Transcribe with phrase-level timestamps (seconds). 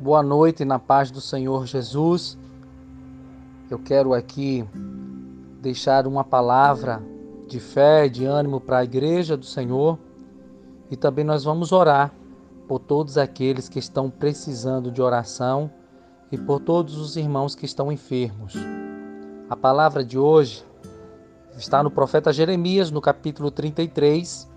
[0.00, 2.38] Boa noite na paz do Senhor Jesus.
[3.70, 4.66] Eu quero aqui
[5.60, 7.02] deixar uma palavra
[7.46, 9.98] de fé, de ânimo para a igreja do Senhor
[10.90, 12.14] e também nós vamos orar
[12.66, 15.70] por todos aqueles que estão precisando de oração
[16.32, 18.54] e por todos os irmãos que estão enfermos.
[19.50, 20.64] A palavra de hoje
[21.58, 24.48] está no profeta Jeremias, no capítulo 33,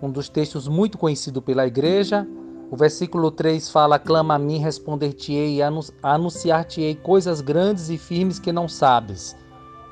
[0.00, 2.24] um dos textos muito conhecido pela igreja
[2.70, 5.58] o versículo 3 fala: Clama a mim, responder-te-ei
[6.02, 9.36] anunciar-te-ei coisas grandes e firmes que não sabes.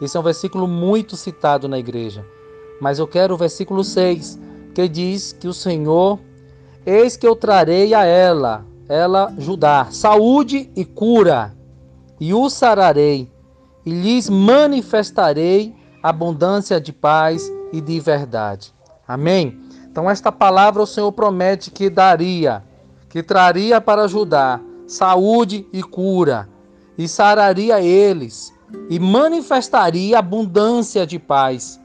[0.00, 2.24] Esse é um versículo muito citado na igreja.
[2.80, 4.38] Mas eu quero o versículo 6,
[4.72, 6.20] que diz que o Senhor,
[6.86, 11.52] eis que eu trarei a ela, ela Judá, saúde e cura,
[12.20, 13.28] e o sararei,
[13.84, 18.72] e lhes manifestarei abundância de paz e de verdade.
[19.06, 19.58] Amém?
[19.90, 22.62] Então, esta palavra o Senhor promete que daria
[23.08, 26.48] que traria para Judá saúde e cura,
[26.96, 28.52] e sararia eles,
[28.88, 31.78] e manifestaria abundância de paz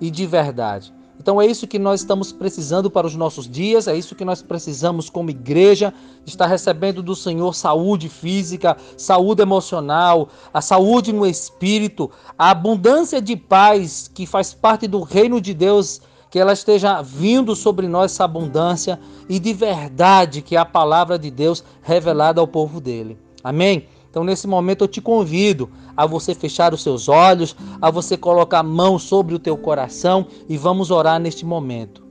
[0.00, 0.92] e de verdade.
[1.18, 4.42] Então é isso que nós estamos precisando para os nossos dias, é isso que nós
[4.42, 5.94] precisamos como igreja,
[6.26, 13.36] estar recebendo do Senhor saúde física, saúde emocional, a saúde no espírito, a abundância de
[13.36, 16.02] paz que faz parte do reino de Deus
[16.32, 21.18] que ela esteja vindo sobre nós essa abundância e de verdade que é a palavra
[21.18, 23.18] de Deus revelada ao povo dele.
[23.44, 23.86] Amém?
[24.08, 28.60] Então, nesse momento, eu te convido a você fechar os seus olhos, a você colocar
[28.60, 32.02] a mão sobre o teu coração e vamos orar neste momento.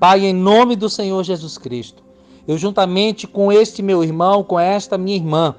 [0.00, 2.02] Pai, em nome do Senhor Jesus Cristo,
[2.48, 5.54] eu, juntamente com este meu irmão, com esta minha irmã,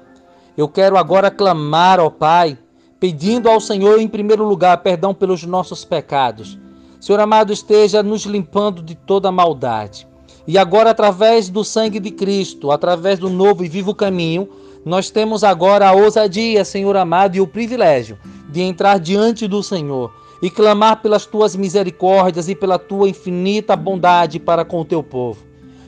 [0.56, 2.58] eu quero agora clamar ao Pai,
[2.98, 6.58] pedindo ao Senhor, em primeiro lugar, perdão pelos nossos pecados
[7.00, 10.06] Senhor amado, esteja nos limpando de toda maldade.
[10.46, 14.48] E agora, através do sangue de Cristo, através do novo e vivo caminho,
[14.84, 20.12] nós temos agora a ousadia, Senhor amado, e o privilégio de entrar diante do Senhor
[20.40, 25.44] e clamar pelas tuas misericórdias e pela tua infinita bondade para com o teu povo.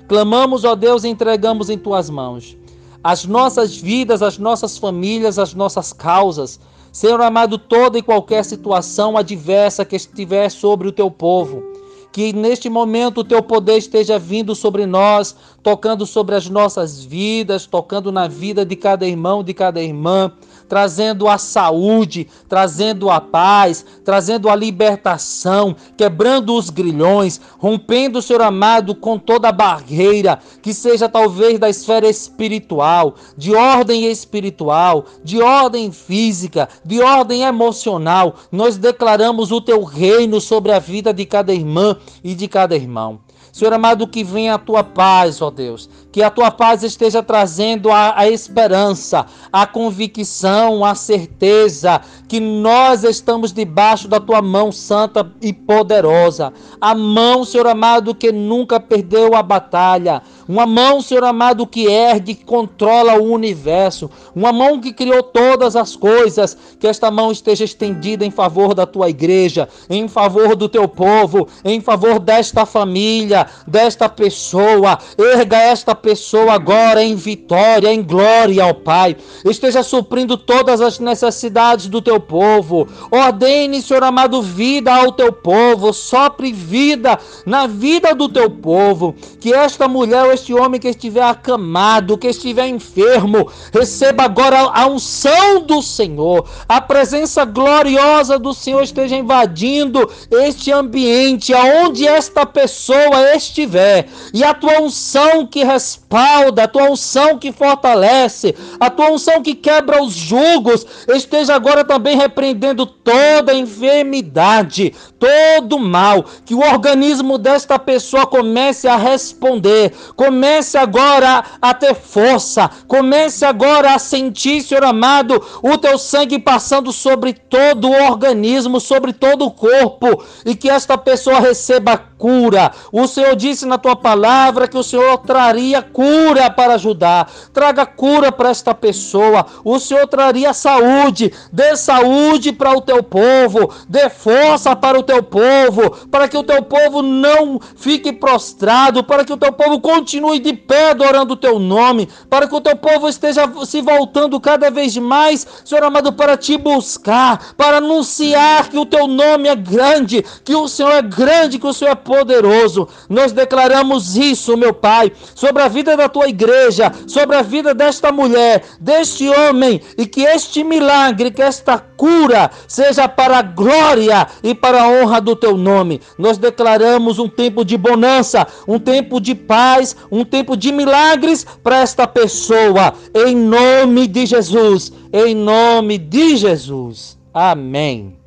[0.09, 2.59] Clamamos, ó Deus, e entregamos em tuas mãos
[3.03, 6.61] as nossas vidas, as nossas famílias, as nossas causas,
[6.93, 11.63] Senhor amado, toda e qualquer situação adversa que estiver sobre o teu povo,
[12.11, 17.65] que neste momento o teu poder esteja vindo sobre nós, tocando sobre as nossas vidas,
[17.65, 20.33] tocando na vida de cada irmão, de cada irmã,
[20.71, 28.95] trazendo a saúde, trazendo a paz, trazendo a libertação, quebrando os grilhões, rompendo, Senhor amado,
[28.95, 35.91] com toda a barreira que seja talvez da esfera espiritual, de ordem espiritual, de ordem
[35.91, 38.37] física, de ordem emocional.
[38.53, 43.19] Nós declaramos o teu reino sobre a vida de cada irmã e de cada irmão.
[43.53, 45.89] Senhor amado, que venha a tua paz, ó Deus.
[46.13, 53.05] Que a tua paz esteja trazendo a, a, esperança, a convicção, a certeza que nós
[53.05, 56.53] estamos debaixo da tua mão santa e poderosa.
[56.81, 60.23] A mão, Senhor amado, que nunca perdeu a batalha.
[60.51, 64.11] Uma mão, Senhor amado, que ergue, que controla o universo.
[64.35, 66.59] Uma mão que criou todas as coisas.
[66.81, 71.47] Que esta mão esteja estendida em favor da tua igreja, em favor do teu povo,
[71.65, 74.99] em favor desta família desta pessoa.
[75.17, 79.17] Erga esta pessoa agora em vitória, em glória ao Pai.
[79.45, 82.89] Esteja suprindo todas as necessidades do teu povo.
[83.09, 85.93] Ordene, Senhor amado, vida ao teu povo.
[85.93, 89.15] Sopre vida na vida do teu povo.
[89.39, 95.63] Que esta mulher este homem que estiver acamado, que estiver enfermo, receba agora a unção
[95.63, 96.49] do Senhor.
[96.67, 104.55] A presença gloriosa do Senhor esteja invadindo este ambiente aonde esta pessoa estiver, e a
[104.55, 110.15] tua unção que respalda, a tua unção que fortalece, a tua unção que quebra os
[110.15, 118.89] jugos, esteja agora também repreendendo toda enfermidade, todo mal, que o organismo desta pessoa comece
[118.89, 120.30] a responder, comece
[120.79, 127.33] agora a ter força, comece agora a sentir, Senhor amado, o teu sangue passando sobre
[127.33, 132.71] todo o organismo, sobre todo o corpo, e que esta pessoa receba cura.
[132.93, 137.31] O Senhor disse na tua palavra que o Senhor traria cura para ajudar.
[137.53, 139.47] Traga cura para esta pessoa.
[139.65, 141.33] O Senhor traria saúde.
[141.51, 146.43] Dê saúde para o teu povo, dê força para o teu povo, para que o
[146.43, 149.81] teu povo não fique prostrado, para que o teu povo
[150.11, 154.41] continue de pé adorando o teu nome, para que o teu povo esteja se voltando
[154.41, 159.55] cada vez mais, Senhor amado, para te buscar, para anunciar que o teu nome é
[159.55, 162.89] grande, que o Senhor é grande, que o Senhor é poderoso.
[163.09, 168.11] Nós declaramos isso, meu Pai, sobre a vida da tua igreja, sobre a vida desta
[168.11, 174.55] mulher, deste homem, e que este milagre, que esta cura seja para a glória e
[174.55, 176.01] para a honra do teu nome.
[176.19, 181.81] Nós declaramos um tempo de bonança, um tempo de paz, um tempo de milagres para
[181.81, 187.19] esta pessoa, em nome de Jesus, em nome de Jesus.
[187.33, 188.20] Amém.